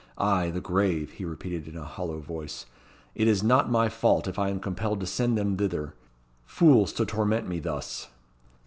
Ay, 0.17 0.49
the 0.49 0.59
grave," 0.59 1.11
he 1.11 1.25
repeated 1.25 1.67
in 1.67 1.77
a 1.77 1.83
hollow 1.85 2.17
voice; 2.19 2.65
"it 3.13 3.27
is 3.27 3.43
not 3.43 3.69
my 3.69 3.87
fault 3.87 4.27
if 4.27 4.39
I 4.39 4.49
am 4.49 4.59
compelled 4.59 4.99
to 5.01 5.05
send 5.05 5.37
them 5.37 5.55
thither. 5.57 5.93
Fools 6.43 6.91
to 6.93 7.05
torment 7.05 7.47
me 7.47 7.59
thus!" 7.59 8.07